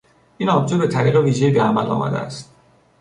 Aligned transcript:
این 0.37 0.49
آبجو 0.49 0.77
به 0.77 0.87
طریق 0.87 1.15
ویژهای 1.15 1.51
به 1.51 1.61
عمل 1.61 1.87
آمده 1.87 2.17
است. 2.17 2.53